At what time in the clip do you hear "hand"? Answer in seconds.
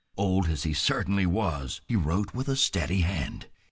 3.01-3.45